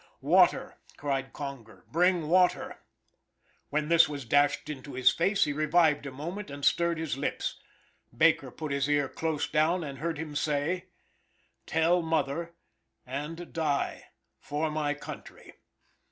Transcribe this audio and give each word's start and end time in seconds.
"Water," 0.23 0.79
cried 0.97 1.31
Conger, 1.31 1.85
"bring 1.91 2.27
water." 2.27 2.79
When 3.69 3.87
this 3.87 4.09
was 4.09 4.25
dashed 4.25 4.67
into 4.67 4.95
his 4.95 5.11
face, 5.13 5.43
he 5.43 5.53
revived 5.53 6.07
a 6.07 6.11
moment 6.11 6.49
and 6.49 6.65
stirred 6.65 6.97
his 6.97 7.17
lips. 7.17 7.59
Baker 8.17 8.49
put 8.49 8.71
his 8.71 8.89
ear 8.89 9.07
close 9.07 9.47
down, 9.47 9.83
and 9.83 9.99
heard 9.99 10.17
him 10.17 10.35
say: 10.35 10.87
"Tell 11.67 12.01
mother 12.01 12.55
and 13.05 13.53
die 13.53 14.05
for 14.39 14.71
my 14.71 14.95
country." 14.95 15.53